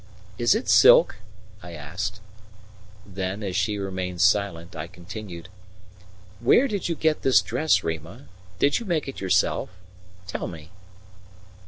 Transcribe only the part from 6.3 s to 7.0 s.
"Where did you